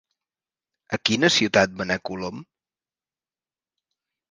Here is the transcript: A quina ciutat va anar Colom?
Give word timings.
A 0.97 0.97
quina 1.09 1.29
ciutat 1.35 1.77
va 1.83 1.87
anar 1.87 1.99
Colom? 2.11 2.41